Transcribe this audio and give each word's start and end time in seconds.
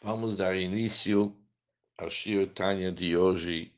Vamos 0.00 0.36
dar 0.36 0.56
início 0.56 1.36
ao 1.96 2.08
Shir 2.08 2.54
Tanya 2.54 2.92
de 2.92 3.16
hoje, 3.16 3.74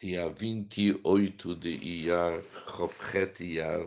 dia 0.00 0.30
28 0.30 1.54
de 1.54 1.68
Iyar, 1.68 2.42
Chofchet 2.74 3.44
Iyar. 3.44 3.86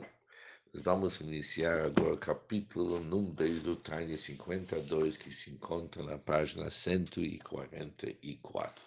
Vamos 0.71 1.20
iniciar 1.20 1.88
agora 1.88 2.14
o 2.14 2.18
capítulo 2.20 3.00
número 3.00 3.34
10 3.34 3.64
do 3.64 3.76
Tanya 3.76 4.16
52, 4.16 5.18
que 5.18 5.34
se 5.34 5.50
encontra 5.50 6.04
na 6.04 6.20
página 6.20 6.70
144. 6.70 8.86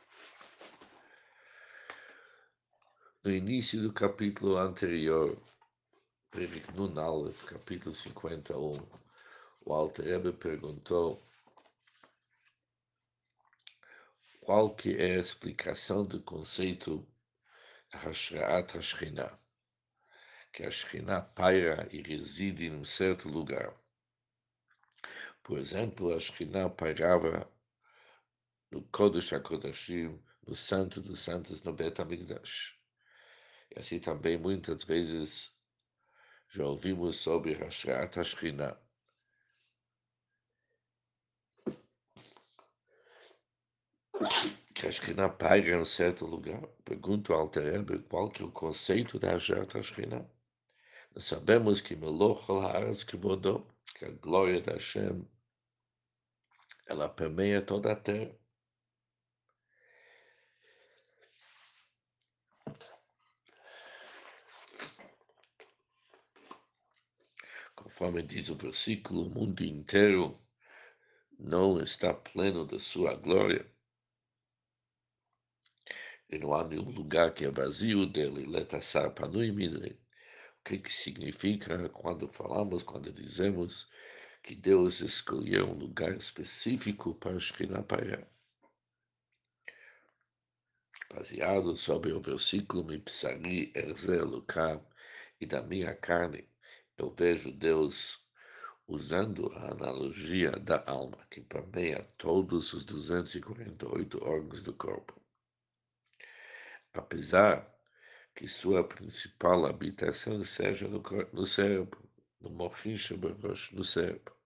No 3.25 3.33
início 3.33 3.83
do 3.83 3.93
capítulo 3.93 4.59
anterior, 4.59 5.37
Perik 6.31 6.73
Nun 6.77 6.95
capítulo 7.49 7.93
51, 7.93 9.06
o 9.67 9.75
Alter 9.75 10.05
Rebbe 10.05 10.33
perguntou 10.33 11.21
qual 14.41 14.73
que 14.73 14.97
é 14.97 15.17
a 15.17 15.21
explicação 15.21 16.05
do 16.05 16.23
conceito 16.23 17.05
Hashraat 17.93 18.77
Hashchina, 18.77 19.37
que 20.53 20.63
a 20.63 20.71
Shekhinah 20.71 21.21
paira 21.21 21.89
e 21.91 22.01
reside 22.01 22.67
em 22.67 22.77
um 22.77 22.85
certo 22.85 23.29
lugar. 23.29 23.77
Por 25.43 25.59
exemplo, 25.59 26.15
a 26.15 26.21
Shekhinah 26.21 26.71
pairava 26.71 27.51
no 28.71 28.83
Kodesh 28.93 29.33
HaKodashim, 29.33 30.23
no 30.47 30.55
Santo 30.55 31.01
dos 31.01 31.19
Santos, 31.19 31.65
no 31.65 31.73
Bet 31.73 32.01
HaMikdash. 32.01 32.79
E 33.75 33.81
assim 33.81 33.99
também, 33.99 34.39
muitas 34.39 34.85
vezes, 34.85 35.53
já 36.49 36.65
ouvimos 36.65 37.17
sobre 37.17 37.55
Hashraat 37.55 38.17
Hashchina, 38.17 38.86
que 44.75 44.87
a 44.87 44.91
Shekhinah 44.91 45.29
paira 45.29 45.81
em 45.81 45.85
certo 45.85 46.27
lugar. 46.27 46.61
Pergunto 46.85 47.33
ao 47.33 47.41
Alter 47.41 47.83
qual 48.09 48.31
que 48.31 48.43
é 48.43 48.47
o 48.47 48.51
conceito 48.51 49.19
da 49.19 49.33
Hashrat 49.33 49.73
Shekhinah. 49.83 50.27
Nós 51.15 51.25
sabemos 51.25 51.81
que 51.81 51.97
Meloch 51.97 52.51
Haaretz 52.51 53.05
Kivodó, 53.05 53.67
que 53.95 54.05
a 54.05 54.11
glória 54.11 54.61
da 54.61 54.73
Hashem, 54.73 55.27
ela 56.87 57.09
permeia 57.09 57.63
toda 57.63 57.93
a 57.93 57.97
terra. 57.97 58.35
Conforme 67.75 68.23
diz 68.23 68.51
o 68.51 68.57
versículo, 68.57 69.27
o 69.27 69.31
mundo 69.31 69.65
inteiro 69.65 70.39
não 71.39 71.81
está 71.81 72.13
pleno 72.13 72.67
da 72.67 72.79
sua 72.79 73.15
glória 73.15 73.76
e 76.29 76.39
não 76.39 76.53
há 76.53 76.67
nenhum 76.67 76.91
lugar 76.91 77.33
que 77.33 77.45
é 77.45 77.51
vazio 77.51 78.05
dele, 78.05 78.47
letassar 78.47 79.13
panui 79.13 79.53
misre. 79.53 79.99
O 80.61 80.65
que, 80.65 80.79
que 80.79 80.93
significa 80.93 81.89
quando 81.91 82.27
falamos, 82.27 82.83
quando 82.83 83.13
dizemos 83.13 83.89
que 84.43 84.55
Deus 84.55 85.01
escolheu 85.01 85.69
um 85.69 85.79
lugar 85.79 86.17
específico 86.17 87.15
para 87.15 87.39
Shekhinah 87.39 87.85
Pairar? 87.85 88.27
Baseado 91.09 91.77
sobre 91.77 92.13
o 92.13 92.21
versículo 92.21 92.85
Mipsari 92.85 93.73
Erze 93.75 94.17
Eloká 94.17 94.81
e 95.41 95.47
da 95.47 95.63
minha 95.63 95.95
carne, 95.95 96.49
eu 96.99 97.15
vejo 97.17 97.53
Deus 97.53 98.27
usando 98.89 99.49
a 99.53 99.71
analogia 99.71 100.51
da 100.51 100.83
alma, 100.87 101.19
que 101.31 101.41
permeia 101.41 102.03
todos 102.19 102.73
os 102.73 102.85
248 102.85 104.25
órgãos 104.25 104.63
do 104.63 104.73
corpo 104.73 105.26
apesar 106.97 107.73
que 108.35 108.47
sua 108.47 108.87
principal 108.87 109.65
habitação 109.67 110.45
seja 110.45 110.87
no, 110.89 111.03
no 111.33 111.47
cérebro, 111.47 112.09
no 112.41 112.51
Mochin 112.51 112.97
Shabarosh, 112.97 113.73
no 113.73 113.83
cérebro. 113.83 114.37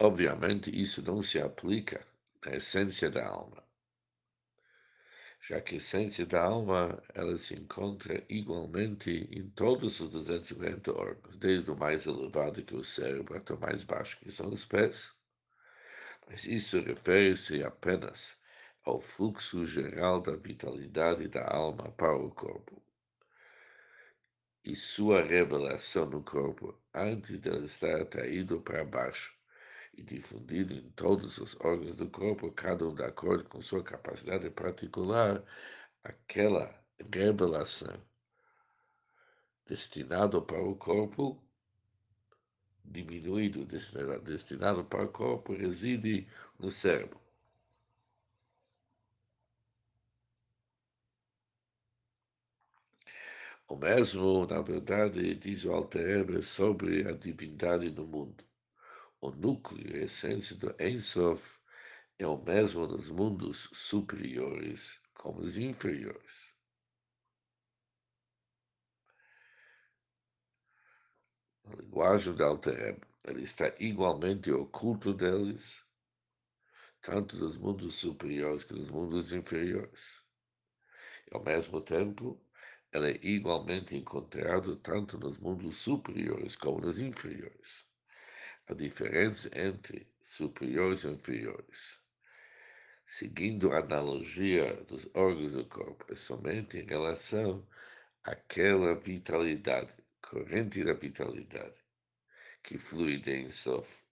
Obviamente, 0.00 0.70
isso 0.70 1.02
não 1.02 1.22
se 1.22 1.40
aplica 1.40 2.06
na 2.44 2.54
essência 2.56 3.10
da 3.10 3.26
alma, 3.26 3.64
já 5.40 5.60
que 5.60 5.74
a 5.74 5.76
essência 5.78 6.26
da 6.26 6.42
alma 6.42 7.02
ela 7.14 7.36
se 7.36 7.54
encontra 7.54 8.24
igualmente 8.28 9.28
em 9.32 9.48
todos 9.50 10.00
os 10.00 10.12
240 10.12 10.92
órgãos, 10.92 11.36
desde 11.36 11.70
o 11.70 11.76
mais 11.76 12.06
elevado 12.06 12.62
que 12.62 12.74
é 12.74 12.78
o 12.78 12.84
cérebro 12.84 13.36
até 13.36 13.54
o 13.54 13.60
mais 13.60 13.82
baixo 13.82 14.18
que 14.20 14.30
são 14.30 14.50
os 14.50 14.64
pés. 14.64 15.12
Mas 16.28 16.44
isso 16.44 16.80
refere-se 16.80 17.62
apenas 17.62 18.38
ao 18.88 19.00
fluxo 19.00 19.66
geral 19.66 20.18
da 20.18 20.34
vitalidade 20.34 21.28
da 21.28 21.46
alma 21.46 21.90
para 21.92 22.16
o 22.16 22.30
corpo 22.30 22.82
e 24.64 24.74
sua 24.74 25.22
revelação 25.22 26.06
no 26.06 26.22
corpo 26.22 26.74
antes 26.94 27.38
de 27.38 27.50
estar 27.64 28.00
atraído 28.00 28.62
para 28.62 28.84
baixo 28.86 29.34
e 29.92 30.02
difundido 30.02 30.72
em 30.72 30.90
todos 30.92 31.36
os 31.36 31.54
órgãos 31.60 31.96
do 31.96 32.08
corpo, 32.08 32.50
cada 32.50 32.88
um 32.88 32.94
de 32.94 33.02
acordo 33.04 33.44
com 33.44 33.60
sua 33.60 33.82
capacidade 33.82 34.48
particular, 34.50 35.44
aquela 36.02 36.74
revelação 37.12 38.02
destinado 39.66 40.40
para 40.40 40.62
o 40.62 40.74
corpo 40.74 41.38
diminuído, 42.82 43.66
destinado 43.66 44.82
para 44.84 45.04
o 45.04 45.08
corpo, 45.08 45.52
reside 45.52 46.26
no 46.58 46.70
cérebro. 46.70 47.27
O 53.70 53.76
mesmo, 53.76 54.46
na 54.46 54.62
verdade, 54.62 55.34
diz 55.34 55.66
o 55.66 55.72
Alter 55.72 56.42
sobre 56.42 57.06
a 57.06 57.12
divindade 57.12 57.90
do 57.90 58.06
mundo. 58.06 58.42
O 59.20 59.30
núcleo 59.30 59.94
a 59.94 60.04
essência 60.04 60.56
do 60.56 60.74
Ensof 60.82 61.60
é 62.18 62.26
o 62.26 62.42
mesmo 62.42 62.86
nos 62.86 63.10
mundos 63.10 63.68
superiores 63.74 65.02
como 65.12 65.42
nos 65.42 65.58
inferiores. 65.58 66.56
Na 71.62 71.74
linguagem 71.74 72.32
do 72.32 72.44
Alter 72.44 72.98
ele 73.26 73.42
está 73.42 73.74
igualmente 73.78 74.50
oculto 74.50 75.12
deles, 75.12 75.84
tanto 77.02 77.36
nos 77.36 77.58
mundos 77.58 77.96
superiores 77.96 78.64
como 78.64 78.78
nos 78.78 78.90
mundos 78.90 79.32
inferiores. 79.34 80.24
E, 81.30 81.36
ao 81.36 81.44
mesmo 81.44 81.82
tempo, 81.82 82.40
ela 82.92 83.10
é 83.10 83.18
igualmente 83.22 83.96
encontrado 83.96 84.76
tanto 84.76 85.18
nos 85.18 85.38
mundos 85.38 85.76
superiores 85.76 86.56
como 86.56 86.80
nos 86.80 87.00
inferiores. 87.00 87.86
A 88.66 88.74
diferença 88.74 89.50
entre 89.54 90.10
superiores 90.20 91.04
e 91.04 91.08
inferiores, 91.08 92.00
seguindo 93.06 93.72
a 93.72 93.78
analogia 93.78 94.74
dos 94.84 95.08
órgãos 95.14 95.52
do 95.52 95.66
corpo, 95.66 96.04
é 96.10 96.14
somente 96.14 96.78
em 96.78 96.86
relação 96.86 97.66
àquela 98.24 98.94
vitalidade, 98.94 99.94
corrente 100.22 100.82
da 100.84 100.94
vitalidade, 100.94 101.76
que 102.62 102.78
flui 102.78 103.18
de 103.18 103.42
Ensof 103.42 104.02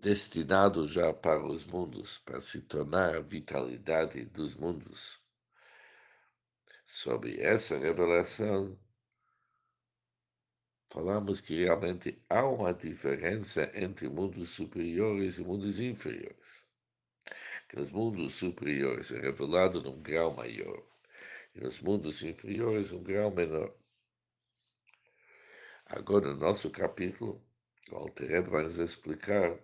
destinado 0.00 0.88
já 0.88 1.12
para 1.12 1.44
os 1.46 1.64
mundos, 1.64 2.18
para 2.18 2.40
se 2.40 2.62
tornar 2.62 3.14
a 3.14 3.20
vitalidade 3.20 4.24
dos 4.24 4.54
mundos. 4.54 5.22
Sobre 6.86 7.40
essa 7.40 7.78
revelação, 7.78 8.78
falamos 10.88 11.40
que 11.40 11.64
realmente 11.64 12.20
há 12.28 12.44
uma 12.46 12.72
diferença 12.72 13.70
entre 13.74 14.08
mundos 14.08 14.50
superiores 14.50 15.38
e 15.38 15.42
mundos 15.42 15.78
inferiores. 15.78 16.64
Que 17.68 17.76
nos 17.76 17.90
mundos 17.90 18.34
superiores 18.34 19.12
é 19.12 19.20
revelado 19.20 19.82
num 19.82 20.00
grau 20.00 20.34
maior, 20.34 20.82
e 21.54 21.60
nos 21.60 21.78
mundos 21.80 22.22
inferiores 22.22 22.90
um 22.90 23.02
grau 23.02 23.30
menor. 23.30 23.72
Agora, 25.86 26.32
no 26.32 26.38
nosso 26.38 26.70
capítulo, 26.70 27.44
o 27.90 27.96
Alter 27.96 28.48
vai 28.48 28.62
nos 28.62 28.78
explicar 28.78 29.58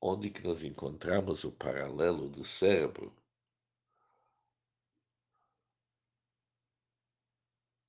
onde 0.00 0.30
que 0.30 0.42
nós 0.42 0.62
encontramos 0.62 1.44
o 1.44 1.52
paralelo 1.52 2.28
do 2.28 2.44
cérebro 2.44 3.14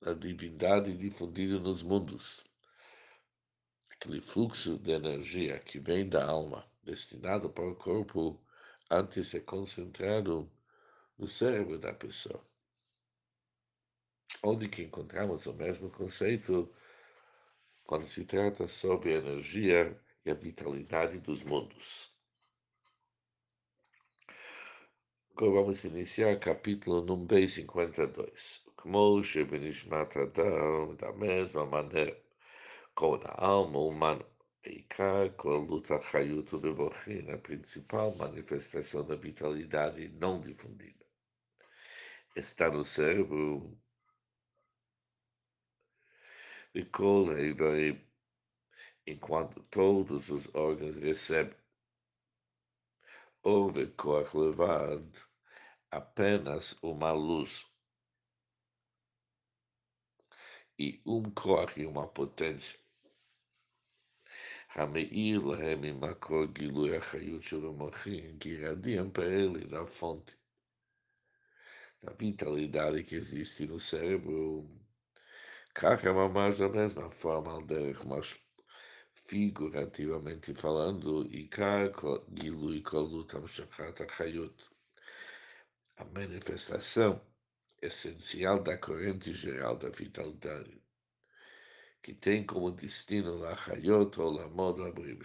da 0.00 0.14
divindade 0.14 0.96
difundida 0.96 1.58
nos 1.58 1.82
mundos. 1.82 2.44
Aquele 3.90 4.20
fluxo 4.20 4.78
de 4.78 4.90
energia 4.90 5.60
que 5.60 5.78
vem 5.78 6.08
da 6.08 6.24
alma, 6.24 6.68
destinado 6.82 7.48
para 7.48 7.68
o 7.68 7.76
corpo, 7.76 8.40
antes 8.90 9.34
é 9.34 9.40
concentrado 9.40 10.50
no 11.16 11.26
cérebro 11.26 11.78
da 11.78 11.92
pessoa. 11.92 12.44
onde 14.42 14.68
que 14.68 14.82
encontramos 14.82 15.46
o 15.46 15.54
mesmo 15.54 15.88
conceito 15.88 16.68
quando 17.84 18.06
se 18.06 18.24
trata 18.24 18.66
sobre 18.66 19.14
a 19.14 19.18
energia 19.18 19.96
e 20.24 20.30
a 20.30 20.34
vitalidade 20.34 21.18
dos 21.18 21.42
mundos. 21.42 22.12
Agora 25.34 25.52
vamos 25.52 25.84
iniciar 25.84 26.38
capítulo 26.38 27.02
número 27.02 27.48
52. 27.48 28.64
Como 28.76 29.22
Shebenishmat 29.22 30.16
Adam, 30.16 30.94
da 30.96 31.12
mesma 31.12 31.64
maneira, 31.66 32.20
com 32.94 33.14
a 33.14 33.44
alma 33.44 33.78
humana, 33.78 34.24
Eikar, 34.64 35.34
luta 35.44 36.00
Hayut 36.12 36.56
Bebochin, 36.56 37.30
a 37.30 37.38
principal 37.38 38.14
manifestação 38.14 39.04
da 39.04 39.16
vitalidade 39.16 40.08
não 40.20 40.40
difundida. 40.40 41.04
Está 42.36 42.70
no 42.70 42.84
cérebro 42.84 43.76
e 46.74 47.52
vai 47.52 48.11
enquanto 49.05 49.61
todos 49.69 50.29
os 50.29 50.47
órgãos 50.53 50.97
recebem 50.97 51.57
houve 53.43 53.87
correlevado 53.87 55.11
apenas 55.89 56.75
uma 56.81 57.11
luz 57.13 57.65
e 60.77 61.01
um 61.05 61.23
corre 61.31 61.85
uma 61.85 62.07
potência. 62.07 62.77
המאיר 64.75 65.45
להם 65.45 65.81
ממקור 65.81 66.45
גילוי 66.45 66.97
החיות 66.97 67.43
של 67.43 67.65
המוחים, 67.65 68.37
que 68.39 68.49
irradiam 68.49 69.09
para 69.09 69.25
ele 69.25 69.65
da 69.65 69.85
fonte 69.87 70.37
da 72.01 72.13
vitalidade 72.13 73.03
que 73.03 73.15
existe 73.15 73.65
no 73.65 73.79
cérebro. 73.79 74.69
Carga 75.73 76.13
mais 76.13 76.59
da 76.59 76.69
mesma 76.69 77.09
forma, 77.09 77.59
mas 78.05 78.39
figurativamente 79.14 80.54
falando, 80.54 81.26
Ikar 81.34 81.92
Gilui 82.34 82.82
Kolut 82.82 83.36
Amshachat 83.36 84.02
a 85.96 86.04
manifestação 86.04 87.20
essencial 87.80 88.62
da 88.62 88.76
corrente 88.76 89.32
geral 89.32 89.76
da 89.76 89.88
vitalidade, 89.88 90.80
que 92.02 92.14
tem 92.14 92.44
como 92.44 92.70
destino 92.70 93.36
la 93.36 93.54
Hayot 93.54 94.20
ou 94.20 94.32
la 94.32 94.48
Moda 94.48 94.88
Abrim 94.88 95.18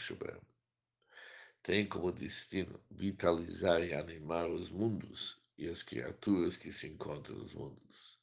tem 1.67 1.85
como 1.85 2.13
destino 2.13 2.79
vitalizar 2.89 3.83
e 3.83 3.93
animar 3.93 4.49
os 4.49 4.69
mundos 4.69 5.37
e 5.57 5.67
as 5.67 5.83
criaturas 5.83 6.55
que 6.55 6.71
se 6.71 6.87
encontram 6.87 7.35
nos 7.35 7.53
mundos. 7.53 8.17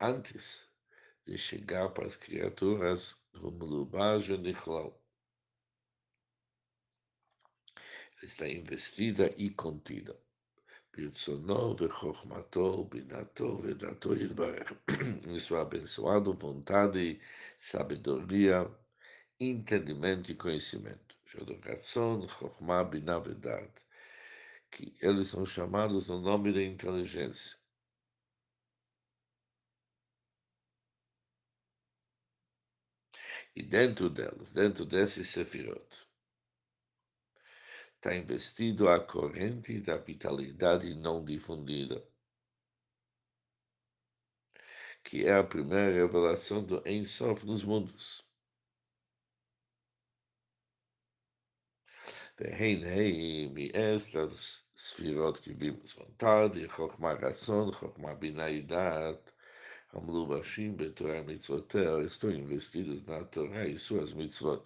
Antes 0.00 0.68
de 1.26 1.36
chegar 1.36 1.88
para 1.88 2.06
as 2.06 2.16
criaturas 2.16 3.19
no 3.33 3.51
Mulubaj 3.51 4.29
Nichlau, 4.45 4.89
está 8.23 8.47
investida 8.47 9.25
e 9.37 9.49
contida. 9.49 10.15
ברצונו 10.97 11.75
וחוכמתו, 11.79 12.83
בינתו 12.83 13.59
ודתו 13.63 14.15
יתברך. 14.15 14.73
Em 15.25 15.39
sua 15.39 15.61
abençoada 15.61 16.31
vontade, 16.31 17.19
sabedoria, 17.57 18.59
entendimento 19.39 20.31
e 20.31 20.35
conhecimento. 20.35 21.15
Shadokatson, 21.25 22.27
Chokhmah, 22.29 22.85
Binah 22.85 23.19
Vedat. 23.19 23.73
Que 24.71 24.95
eles 25.01 25.27
são 25.27 25.45
chamados 25.45 26.07
no 26.07 26.21
nome 26.21 26.53
da 26.53 26.63
inteligência. 26.63 27.57
E 33.55 33.63
dentro 33.63 34.09
delas, 34.09 34.51
dentro 34.51 34.85
desses 34.85 35.29
sefirot, 35.29 36.07
está 37.95 38.15
investido 38.15 38.87
a 38.89 38.99
corrente 38.99 39.79
da 39.81 39.97
vitalidade 39.97 40.93
não 40.95 41.23
difundida, 41.23 42.05
que 45.03 45.25
é 45.25 45.33
a 45.33 45.43
primeira 45.43 45.93
revelação 45.93 46.63
do 46.63 46.81
Ensof 46.87 47.45
nos 47.45 47.63
mundos. 47.63 48.25
והנה 52.37 53.69
estas 53.73 54.65
ספירות 54.75 55.39
que 55.39 55.53
vimos 55.53 55.93
vontade, 55.93 56.67
חוכמה 56.67 57.11
רצון, 57.13 57.71
חוכמה 57.71 58.13
בינה 58.13 58.49
ידעת, 58.49 59.31
Amlu 59.92 60.26
Bashim 60.26 60.76
Betorah 60.76 61.24
Mitzvotel 61.24 62.04
estão 62.06 62.30
investidos 62.30 63.02
na 63.06 63.24
Torá 63.24 63.66
e 63.66 63.76
suas 63.76 64.12
mitzvot. 64.12 64.64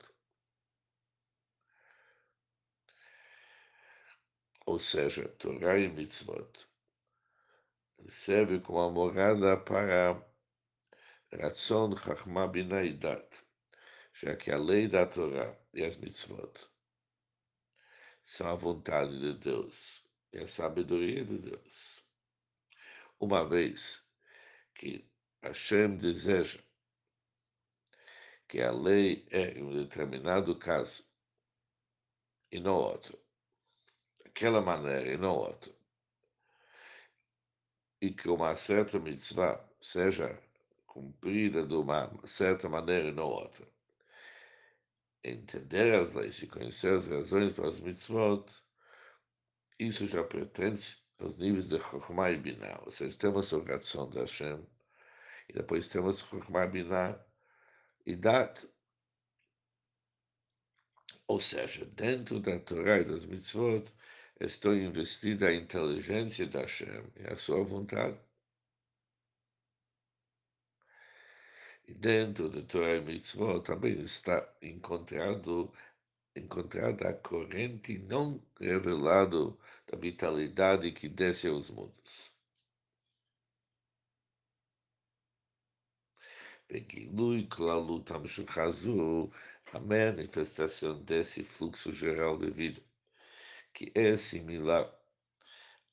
Ou 4.67 4.79
seja, 4.79 5.27
Torá 5.39 5.79
e 5.79 5.89
mitzvot. 5.89 6.69
Serve 8.09 8.61
como 8.61 8.81
a 8.81 8.91
morada 8.91 9.57
para 9.57 10.23
Ratzon 11.33 11.97
Chachma 11.97 12.47
Binaidat, 12.47 13.43
já 14.13 14.37
que 14.37 14.51
a 14.51 14.59
lei 14.59 14.89
da 14.89 15.07
Torá 15.07 15.57
e 15.73 15.83
as 15.83 15.97
mitzvot 15.97 16.69
são 18.25 18.49
a 18.49 18.55
vontade 18.55 19.19
de 19.19 19.39
Deus 19.39 20.07
e 20.35 20.39
a 20.41 20.47
sabedoria 20.47 21.25
de 21.25 21.39
Deus. 21.39 22.05
Uma 23.19 23.49
vez 23.49 24.07
que 24.75 25.14
Hashem 25.45 25.99
deseja 25.99 26.59
que 28.49 28.63
a 28.63 28.73
lei 28.73 29.27
é 29.31 29.51
em 29.59 29.63
um 29.63 29.77
determinado 29.77 30.59
caso 30.59 31.05
e 32.51 32.59
não 32.59 32.77
outro, 32.77 33.19
daquela 34.23 34.63
maneira 34.63 35.13
e 35.13 35.19
não 35.19 35.37
outra. 35.37 35.71
E 38.01 38.11
que 38.11 38.31
uma 38.31 38.57
certa 38.57 38.99
mitzvah 38.99 39.63
seja 39.79 40.43
cumprida 40.87 41.67
de 41.67 41.75
uma 41.75 42.11
certa 42.27 42.67
maneira 42.67 43.09
e 43.09 43.13
não 43.13 43.29
outra. 43.29 43.69
Entender 45.23 45.95
as 45.95 46.15
leis 46.15 46.41
e 46.41 46.47
conhecer 46.47 46.95
as 46.95 47.07
razões 47.09 47.53
para 47.53 47.69
as 47.69 47.81
mitzvot, 47.81 48.47
isso 49.79 50.07
já 50.07 50.25
pertence 50.25 51.03
aos 51.19 51.39
níveis 51.39 51.69
de 51.69 51.79
Chokhmah 51.79 52.31
e 52.31 52.39
Binah. 52.39 52.81
Ou 52.87 52.91
seja, 52.91 53.19
temos 53.19 53.53
a 53.53 53.59
oração 53.59 54.09
de 54.09 54.19
Hashem, 54.19 54.67
e 55.49 55.53
depois 55.53 55.89
temos 55.89 56.21
Chokhmah 56.21 56.67
Binah 56.67 57.19
e 58.07 58.17
Dat. 58.17 58.67
Ou 61.27 61.41
seja, 61.41 61.87
dentro 61.87 62.41
da 62.41 62.59
Torá 62.59 63.01
e 63.01 63.05
das 63.05 63.25
mitzvot, 63.25 63.91
estou 64.41 64.75
investida 64.75 65.49
a 65.49 65.55
inteligência 65.55 66.47
da 66.47 66.61
Hashem 66.61 67.05
e 67.17 67.27
a 67.33 67.37
sua 67.37 67.65
vontade. 67.65 68.19
E 71.87 71.93
dentro 71.95 72.49
do 72.49 72.63
Torah 72.63 72.97
e 72.97 73.01
Mitzvot 73.03 73.63
também 73.63 74.01
está 74.01 74.49
encontrado 74.63 75.73
encontrada 76.37 77.09
a 77.09 77.15
corrente 77.15 77.99
não 77.99 78.43
revelada 78.59 79.55
da 79.87 79.97
vitalidade 79.97 80.91
que 80.93 81.09
desce 81.09 81.47
aos 81.47 81.71
mundos. 81.71 82.34
Begilui 86.75 87.47
Klalut 87.47 88.11
Amshuchazu, 88.11 89.31
a 89.73 89.79
manifestação 89.79 91.01
desse 91.05 91.45
fluxo 91.45 91.93
geral 91.93 92.37
de 92.37 92.51
vida 92.51 92.83
que 93.73 93.93
é 93.95 94.17
similar 94.17 94.93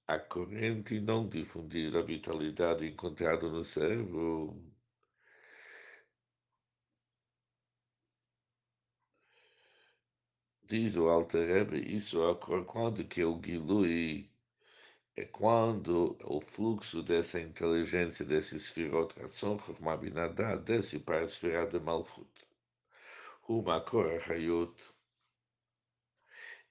à 0.08 0.18
corrente 0.18 1.00
não 1.00 1.30
difundida 1.30 2.00
da 2.00 2.02
vitalidade 2.02 2.88
encontrada 2.88 3.48
no 3.48 3.64
cérebro. 3.64 4.56
Diz 10.64 10.96
o 10.96 11.10
Alter 11.10 11.48
Rebbe, 11.48 11.96
isso 11.96 12.20
ocorre 12.28 12.66
quando 12.66 13.06
que 13.06 13.24
o 13.24 13.40
Gilui 13.40 14.31
é 15.22 15.26
quando 15.26 16.18
o 16.24 16.42
fluxo 16.42 17.04
dessa 17.04 17.40
inteligência, 17.40 18.26
desse 18.26 18.56
esfirot 18.56 19.14
ratzon, 19.22 19.60
chokmah 19.60 19.96
binadá, 19.96 20.56
desce 20.56 20.98
para 20.98 21.20
a 21.20 21.24
esfera 21.24 21.68
de 21.68 21.80
Malchut. 21.80 22.28
O 23.48 23.62
Makor 23.62 24.20
Hayut 24.28 24.74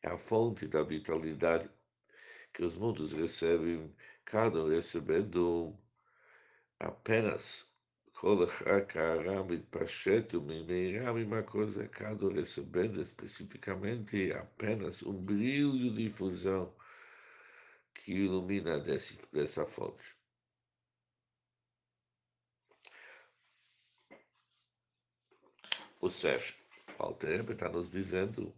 é 0.02 0.08
a 0.08 0.18
fonte 0.18 0.66
da 0.66 0.82
vitalidade 0.82 1.70
que 2.52 2.64
os 2.64 2.74
mundos 2.74 3.12
recebem, 3.12 3.94
cada 4.24 4.64
um 4.64 4.68
recebendo 4.68 5.72
apenas 6.80 7.72
uma 8.20 8.48
cada 11.88 12.26
um 12.26 12.32
recebendo 12.32 13.00
especificamente 13.00 14.32
apenas 14.32 15.04
um 15.04 15.12
brilho 15.12 15.94
de 15.94 16.10
fusão 16.10 16.74
que 18.10 18.16
ilumina 18.16 18.80
dessa 18.80 19.14
dessa 19.32 19.64
fonte. 19.64 20.16
O 26.00 26.08
Sérgio 26.08 26.56
o 26.98 27.52
está 27.52 27.68
nos 27.68 27.88
dizendo 27.88 28.52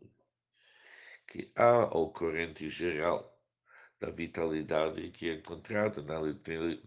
que 1.26 1.52
há 1.54 1.84
o 1.94 2.10
corrente 2.10 2.70
geral 2.70 3.38
da 4.00 4.10
vitalidade 4.10 5.10
que 5.10 5.28
é 5.28 5.34
encontrada 5.34 6.02
na, 6.02 6.18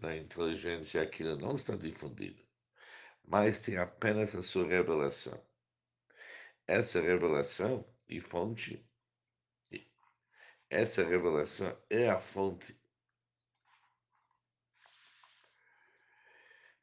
na 0.00 0.16
inteligência, 0.16 1.06
que 1.06 1.22
não 1.22 1.54
está 1.54 1.76
difundida, 1.76 2.42
mas 3.24 3.60
tem 3.60 3.76
apenas 3.76 4.34
a 4.34 4.42
sua 4.42 4.66
revelação. 4.66 5.40
Essa 6.66 7.00
revelação 7.00 7.86
e 8.08 8.20
fonte 8.20 8.84
essa 10.75 11.03
revelação 11.03 11.77
é 11.89 12.09
a 12.09 12.19
fonte 12.19 12.75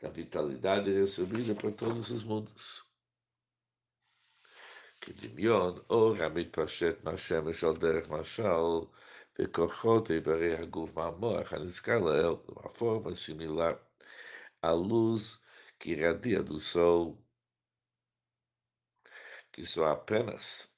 da 0.00 0.10
vitalidade 0.10 0.92
recebida 0.92 1.54
por 1.54 1.72
todos 1.72 2.10
os 2.10 2.22
mundos. 2.22 2.88
כדמיון, 5.00 5.78
אור 5.90 6.16
המתפשט 6.16 7.04
מהשמש 7.04 7.64
על 7.64 7.76
דרך 7.76 8.10
משל, 8.10 8.86
וכוחות 9.38 10.10
איברי 10.10 10.56
הגוף 10.56 10.96
מהמוח 10.96 11.52
הנזכר 11.52 11.98
לאל, 11.98 12.34
uma 12.46 12.68
forma 12.68 13.14
similar 13.14 13.78
à 14.62 14.72
luz 14.72 15.42
que 15.78 15.90
irradia 15.90 16.42
do 16.42 16.58
sol, 16.58 17.16
que 19.52 19.64
só 19.64 19.86
apenas 19.92 20.68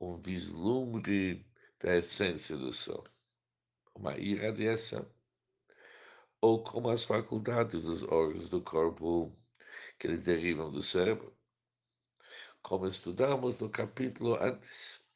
um 0.00 0.20
vislumbre 0.20 1.44
da 1.87 1.95
essência 1.95 2.57
do 2.57 2.73
sol, 2.73 3.01
uma 3.95 4.17
irradiação, 4.17 5.09
ou 6.41 6.61
como 6.61 6.89
as 6.89 7.05
faculdades 7.05 7.85
dos 7.85 8.03
órgãos 8.03 8.49
do 8.49 8.61
corpo 8.61 9.31
que 9.97 10.07
eles 10.07 10.25
derivam 10.25 10.69
do 10.69 10.81
cérebro, 10.81 11.33
como 12.61 12.87
estudamos 12.87 13.57
no 13.59 13.69
capítulo 13.69 14.35
antes. 14.35 15.07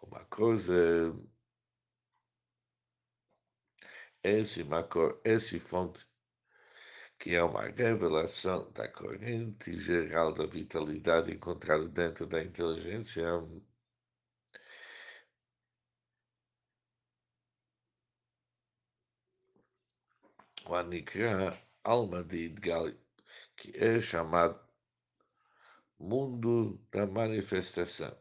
Uma 0.00 0.24
coisa 0.24 1.14
esse 4.22 4.64
macor, 4.64 5.20
esse 5.22 5.60
fonte, 5.60 6.08
que 7.18 7.34
é 7.34 7.44
uma 7.44 7.64
revelação 7.64 8.72
da 8.72 8.88
corrente 8.88 9.78
geral 9.78 10.32
da 10.32 10.46
vitalidade 10.46 11.30
encontrada 11.30 11.86
dentro 11.90 12.26
da 12.26 12.42
inteligência, 12.42 13.22
o 20.66 20.74
Anikra 20.74 21.58
alma 21.84 22.22
de 22.22 22.46
Idgal, 22.46 22.90
que 23.56 23.72
é 23.76 24.00
chamado 24.00 24.58
mundo 25.98 26.78
da 26.90 27.06
manifestação. 27.06 28.16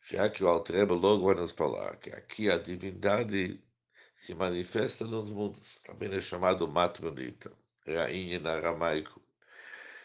Já 0.00 0.30
que 0.30 0.44
o 0.44 0.48
Altreba 0.48 0.94
logo 0.94 1.26
vai 1.26 1.34
nos 1.34 1.52
falar 1.52 1.96
que 1.96 2.10
aqui 2.10 2.50
a 2.50 2.58
divindade 2.58 3.60
se 4.14 4.34
manifesta 4.34 5.04
nos 5.04 5.28
mundos, 5.28 5.80
também 5.80 6.14
é 6.14 6.20
chamado 6.20 6.68
Matronita, 6.68 7.52
rainha 7.86 8.38
em 8.38 8.46
aramaico, 8.46 9.20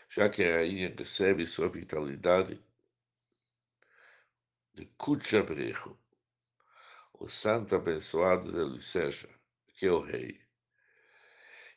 já 0.10 0.30
que 0.30 0.44
a 0.44 0.58
rainha 0.58 0.94
recebe 0.98 1.46
sua 1.46 1.70
vitalidade 1.70 2.62
de 4.74 4.86
Kutchabricho, 4.98 5.98
o 7.22 7.30
santo 7.30 7.76
abençoado 7.76 8.60
ele 8.60 8.80
seja, 8.80 9.30
que 9.76 9.86
é 9.86 9.92
o 9.92 10.02
rei. 10.02 10.42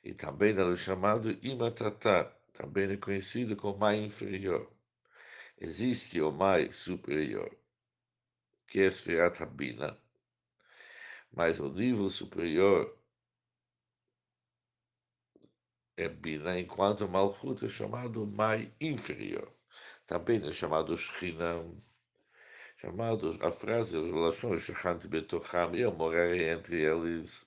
E 0.03 0.15
também 0.15 0.51
ele 0.51 0.73
é 0.73 0.77
chamado 0.77 1.31
Imatatá, 1.43 2.25
também 2.55 2.91
é 2.91 2.97
conhecido 2.97 3.55
como 3.55 3.79
Mai 3.79 3.99
inferior. 3.99 4.71
Existe 5.61 6.19
o 6.23 6.33
Mai 6.33 6.73
superior, 6.73 7.55
que 8.67 8.81
é 8.81 8.87
Sfirat 8.91 9.43
Habina, 9.43 9.99
mas 11.31 11.61
o 11.61 11.69
nível 11.69 12.09
superior 12.09 12.99
é 15.95 16.09
Bina, 16.09 16.59
enquanto 16.59 17.07
Malchut 17.07 17.63
é 17.63 17.69
chamado 17.69 18.27
Mai 18.27 18.73
inferior. 18.81 19.53
Também 20.07 20.43
é 20.47 20.53
chamado 20.53 20.97
Shechina, 20.97 21.63
chamado, 22.77 23.31
a 23.45 23.51
frase, 23.51 23.97
as 23.97 24.05
relações 24.05 24.63
Shechant 24.63 25.07
Betocham, 25.07 25.75
eu 25.75 25.93
morarei 25.93 26.51
entre 26.51 26.83
eles. 26.83 27.47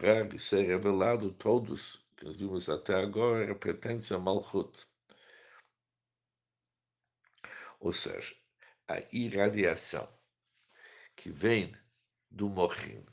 Rag 0.00 0.38
ser 0.38 0.62
revelado 0.66 1.32
todos 1.32 2.06
que 2.16 2.24
nós 2.24 2.36
vimos 2.36 2.68
até 2.68 2.94
agora 2.94 3.54
pertencem 3.54 4.16
a 4.16 4.20
Malchut. 4.20 4.86
Ou 7.80 7.92
seja, 7.92 8.36
a 8.86 9.00
irradiação 9.12 10.08
que 11.16 11.30
vem 11.30 11.72
do 12.30 12.48
Mochin, 12.48 13.04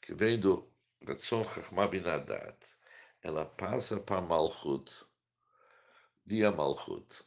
que 0.00 0.14
vem 0.14 0.40
do 0.40 0.72
Ratzon 1.06 1.44
Chachmabinadat, 1.44 2.56
ela 3.22 3.44
passa 3.44 4.00
para 4.00 4.22
Malchut, 4.22 5.04
via 6.30 6.52
Malchut, 6.52 7.24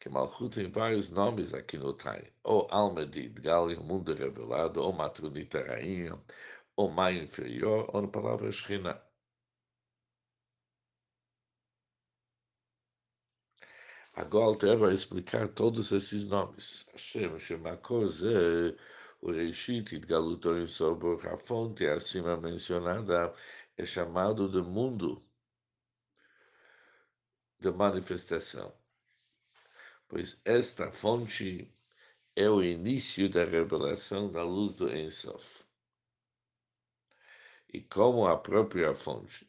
que 0.00 0.08
Malchut 0.08 0.54
tem 0.54 0.70
vários 0.70 1.10
nomes 1.10 1.52
aqui 1.52 1.76
no 1.76 1.92
Tai, 1.92 2.22
ou 2.42 2.66
Alma 2.70 3.04
de 3.04 3.20
Idgal, 3.20 3.66
o 3.68 3.84
mundo 3.84 4.14
revelado, 4.14 4.80
ou 4.82 4.94
Matronita 4.94 5.62
Rainha, 5.62 6.18
ou 6.74 6.90
Mai 6.90 7.18
inferior, 7.18 7.86
ou 7.94 8.00
na 8.00 8.08
palavra 8.08 8.50
Shechina. 8.50 8.98
Agora 14.14 14.46
Alter 14.46 14.78
vai 14.78 14.94
explicar 14.94 15.48
todos 15.48 15.92
esses 15.92 16.26
nomes. 16.26 16.86
Hashem, 16.92 17.38
Shemakor, 17.38 18.06
Zé, 18.08 18.74
o 19.20 19.30
Reishit, 19.30 19.94
Idgalutor 19.94 20.66
sobre 20.66 21.28
a 21.28 21.36
fonte 21.36 21.86
acima 21.86 22.38
mencionada, 22.38 23.34
é 23.76 23.84
chamado 23.84 24.48
de 24.48 24.62
mundo 24.62 25.22
de 27.60 27.70
manifestação, 27.70 28.74
pois 30.08 30.40
esta 30.44 30.90
fonte 30.90 31.70
é 32.34 32.48
o 32.48 32.62
início 32.62 33.28
da 33.28 33.44
revelação 33.44 34.32
da 34.32 34.42
luz 34.42 34.74
do 34.76 34.90
Ensof. 34.90 35.64
E 37.72 37.82
como 37.82 38.26
a 38.26 38.36
própria 38.38 38.94
fonte 38.94 39.46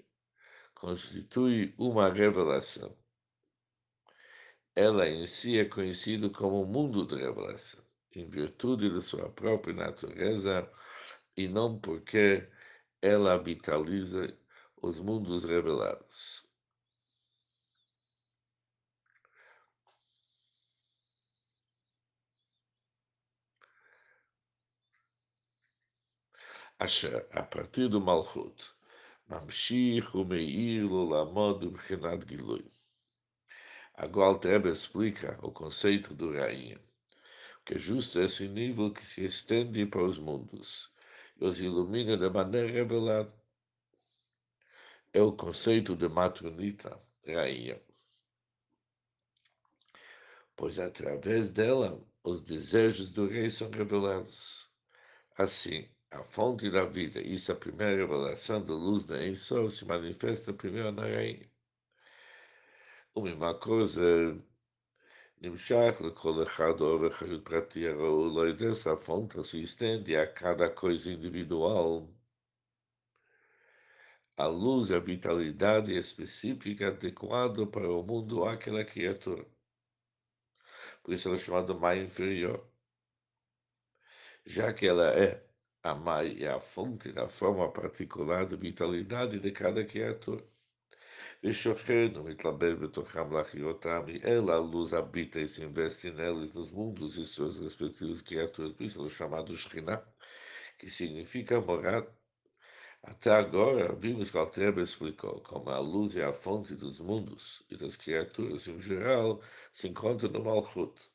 constitui 0.76 1.74
uma 1.78 2.12
revelação, 2.12 2.96
ela 4.76 5.08
em 5.08 5.26
si 5.26 5.58
é 5.58 5.66
conhecida 5.66 6.30
como 6.30 6.66
mundo 6.66 7.06
de 7.06 7.16
revelação, 7.16 7.84
em 8.14 8.28
virtude 8.28 8.90
de 8.90 9.02
sua 9.02 9.30
própria 9.30 9.74
natureza 9.74 10.70
e 11.38 11.48
não 11.48 11.80
porque 11.80 12.48
ela 13.02 13.38
vitaliza 13.38 14.38
os 14.82 15.00
mundos 15.00 15.44
revelados. 15.44 16.51
asher, 26.82 27.28
a 27.32 27.44
partir 27.44 27.88
do 27.88 28.02
Malchut, 28.02 28.74
Mamshich 29.30 30.16
umeir 30.16 30.84
lolamod 30.84 31.60
b'chinat 31.74 32.26
gilui. 32.28 32.66
Agora 33.94 34.30
Altreba 34.30 34.70
explica 34.70 35.38
o 35.44 35.52
conceito 35.52 36.16
do 36.16 36.34
rainha, 36.34 36.80
que 37.64 37.76
é 37.76 37.78
justo 37.78 38.20
esse 38.20 38.48
nível 38.48 38.92
que 38.92 39.06
se 39.06 39.24
estende 39.24 39.86
para 39.86 40.04
os 40.04 40.18
mundos 40.18 40.90
e 41.40 41.46
os 41.46 41.62
ilumina 41.62 42.18
de 42.18 42.28
maneira 42.32 42.72
revelada. 42.72 43.32
É 45.14 45.22
o 45.22 45.32
conceito 45.34 45.96
de 45.96 46.10
matronita, 46.10 46.98
rainha, 47.28 47.80
pois 50.56 50.80
através 50.80 51.52
dela 51.52 52.04
os 52.24 52.42
desejos 52.42 53.12
do 53.12 53.28
rei 53.28 53.52
são 53.52 53.70
revelados. 53.70 54.68
Assim, 55.38 55.88
a 56.12 56.24
fonte 56.24 56.70
da 56.70 56.86
vida, 56.86 57.22
isso 57.22 57.52
é 57.52 57.56
a 57.56 57.58
primeira 57.58 57.96
revelação 57.96 58.62
da 58.62 58.74
luz 58.74 59.08
né? 59.08 59.18
da 59.18 59.28
Ensor, 59.28 59.72
se 59.72 59.86
manifesta 59.86 60.54
primeiro 60.54 60.92
na 60.92 61.04
rainha. 61.04 61.50
mesma 63.16 63.54
coisa, 63.56 64.02
Nimshach, 65.40 66.04
Lekol 66.04 66.44
Echad, 66.44 66.82
Orechayut 66.82 67.44
Prati, 67.44 67.88
a 67.88 68.98
fonte 68.98 69.44
se 69.46 69.62
estende 69.62 70.16
a 70.18 70.28
cada 70.28 70.70
coisa 70.70 71.10
individual. 71.10 72.08
A 74.38 74.48
luz, 74.48 74.92
é 74.92 74.96
a 74.98 75.00
vitalidade 75.00 75.94
específica 75.96 76.88
adequada 76.90 77.66
para 77.66 77.90
o 77.90 78.04
mundo, 78.04 78.44
aquela 78.46 78.84
criatura. 78.84 79.46
Por 81.04 81.14
isso 81.14 81.28
ela 81.30 81.38
é 81.38 81.40
chamada 81.40 81.74
mais 81.74 82.08
inferior. 82.08 82.68
Já 84.46 84.74
que 84.74 84.88
ela 84.88 85.08
é 85.12 85.51
a 85.84 85.96
mai 85.96 86.44
é 86.44 86.48
a 86.48 86.60
fonte 86.60 87.12
da 87.12 87.28
forma 87.28 87.68
particular 87.72 88.46
de 88.46 88.56
vitalidade 88.56 89.40
de 89.40 89.52
cada 89.52 89.84
criatura. 89.84 90.44
Vishochenum 91.42 92.30
itlaber 92.30 92.76
betocham 92.78 93.30
lachiotami, 93.30 94.20
ela, 94.24 94.56
a 94.56 94.60
luz, 94.60 94.94
habita 94.94 95.40
e 95.40 95.48
se 95.48 95.64
investe 95.64 96.12
neles, 96.12 96.54
nos 96.54 96.72
mundos 96.72 97.18
e 97.18 97.26
suas 97.26 97.58
respectivas 97.58 98.22
criaturas, 98.22 98.74
por 98.74 98.84
isso 98.84 99.06
é 99.06 99.10
chamado 99.10 99.58
Shekhinah, 99.58 100.04
que 100.78 100.88
significa 100.90 101.60
morar. 101.60 102.06
Até 103.04 103.32
agora, 103.32 103.96
vimos 103.96 104.30
que 104.30 104.38
Altreba 104.38 104.82
explicou 104.82 105.42
como 105.42 105.72
a 105.72 105.80
luz 105.80 106.16
é 106.16 106.24
a 106.24 106.32
fonte 106.34 106.76
dos 106.76 107.00
mundos 107.00 107.64
e 107.72 107.76
das 107.76 107.96
criaturas 107.96 108.68
em 108.68 108.80
geral 108.80 109.42
se 109.72 109.88
encontra 109.88 110.28
no 110.30 110.44
Malchut, 110.44 111.12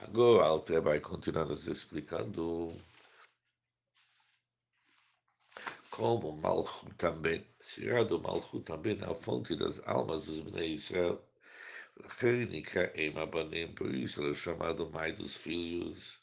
Agora, 0.00 0.44
Altreba 0.44 0.90
vai 0.90 1.00
continuar 1.00 1.44
nos 1.46 1.66
explicando 1.66 2.68
como 5.90 6.32
Malchut 6.36 6.94
também, 6.94 7.44
será 7.58 8.04
do 8.04 8.20
Malchut 8.20 8.64
também 8.64 8.96
a 9.02 9.12
fonte 9.12 9.56
das 9.56 9.80
almas 9.88 10.26
dos 10.26 10.38
Bnei 10.40 10.72
Israel. 10.72 11.20
Renica 12.20 12.92
em 12.94 13.12
Mabanim, 13.12 13.72
por 13.74 13.92
isso 13.92 14.22
ele 14.22 14.30
é 14.30 14.34
chamado 14.34 14.88
Mãe 14.90 15.12
dos 15.12 15.36
Filhos, 15.36 16.22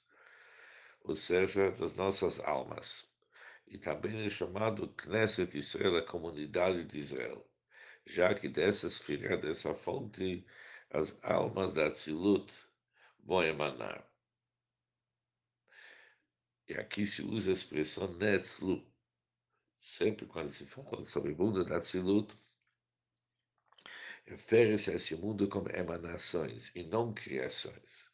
ou 1.04 1.16
seja, 1.16 1.72
das 1.72 1.96
nossas 1.96 2.40
almas. 2.40 3.06
E 3.68 3.78
também 3.78 4.26
é 4.26 4.30
chamado 4.30 4.88
Knesset 4.96 5.58
Israel, 5.58 5.98
a 5.98 6.02
comunidade 6.02 6.86
de 6.86 6.98
Israel, 7.00 7.46
já 8.06 8.34
que 8.34 8.48
dessa 8.48 8.88
esfera, 8.88 9.36
dessa 9.36 9.74
fonte, 9.76 10.46
as 10.92 11.14
almas 11.24 11.74
da 11.74 11.90
Tzilut 11.90 12.54
vão 13.26 13.44
emanar. 13.44 14.08
E 16.68 16.74
aqui 16.76 17.06
se 17.06 17.22
usa 17.22 17.50
a 17.50 17.54
expressão 17.54 18.08
Netzlu, 18.14 18.86
Sempre 19.86 20.26
quando 20.26 20.50
se 20.50 20.66
fala 20.66 21.06
sobre 21.06 21.32
o 21.32 21.38
mundo 21.38 21.64
da 21.64 21.80
Tzilut, 21.80 22.34
refere-se 24.26 24.90
a 24.90 24.96
esse 24.96 25.16
mundo 25.16 25.48
como 25.48 25.70
emanações 25.70 26.72
e 26.74 26.84
não 26.84 27.14
criações. 27.14 28.10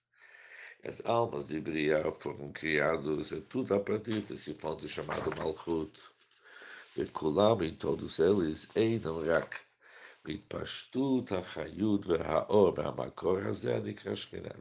As 0.84 1.00
almas 1.06 1.48
de 1.48 1.62
Briah 1.62 2.12
foram 2.12 2.51
criadas, 2.51 3.32
é 3.32 3.39
tudo 3.39 3.74
a 3.74 3.80
partir 3.80 4.20
desse 4.22 4.53
fonte 4.53 4.89
chamado 4.89 5.34
Malchut. 5.38 5.98
E 6.98 7.06
Kulam, 7.06 7.63
em 7.63 7.74
todos 7.74 8.20
eles, 8.20 8.68
Einam 8.75 9.25
Rak, 9.25 9.62
Itpashtut, 10.28 11.32
Achayut, 11.32 12.06
Verhaor, 12.06 12.74
Verhamakor, 12.74 13.48
Hazedik, 13.48 14.04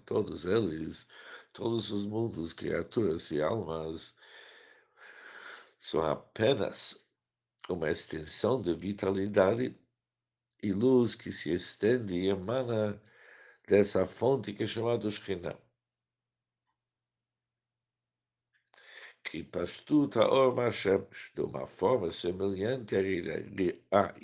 Todos 0.07 0.45
eles, 0.47 1.07
todos 1.53 1.91
os 1.91 2.07
mundos, 2.07 2.53
criaturas 2.53 3.31
e 3.31 3.43
almas, 3.43 4.15
são 5.77 6.05
apenas 6.05 7.05
uma 7.69 7.91
extensão 7.91 8.61
de 8.61 8.75
vitalidade 8.75 9.79
e 10.63 10.73
luz 10.73 11.15
que 11.15 11.31
se 11.31 11.53
estende 11.53 12.15
e 12.15 12.29
emana 12.29 13.01
dessa 13.69 14.07
fonte 14.07 14.53
que 14.53 14.63
é 14.65 14.67
chamada 14.67 15.11
Shekhinah. 15.11 15.59
Que 19.25 19.43
pastuta 19.45 20.21
orma 20.29 20.71
Shemesh, 20.71 21.33
de 21.35 21.43
uma 21.43 21.67
forma 21.67 22.11
semelhante 22.11 22.97
à 23.91 24.15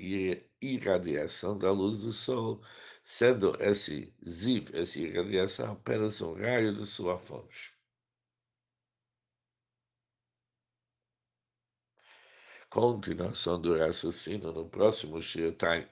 irradiação 0.61 1.57
da 1.59 1.71
luz 1.71 2.01
do 2.01 2.13
sol, 2.13 2.61
sendo 3.05 3.57
esse 3.63 4.13
ziv, 4.29 4.71
essa 4.75 4.99
irradiação, 5.01 5.73
apenas 5.73 6.21
um 6.21 6.35
raio 6.35 6.75
de 6.75 6.85
sua 6.87 7.19
fonte. 7.19 7.75
Continuação 12.71 13.61
do 13.61 13.77
raciocínio 13.79 14.53
no 14.53 14.69
próximo 14.69 15.21
Shirtai. 15.23 15.89